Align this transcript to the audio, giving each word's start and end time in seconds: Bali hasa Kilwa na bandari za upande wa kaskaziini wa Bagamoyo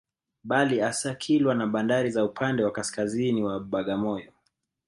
Bali 0.43 0.79
hasa 0.79 1.15
Kilwa 1.15 1.55
na 1.55 1.67
bandari 1.67 2.11
za 2.11 2.25
upande 2.25 2.63
wa 2.63 2.71
kaskaziini 2.71 3.43
wa 3.43 3.59
Bagamoyo 3.59 4.31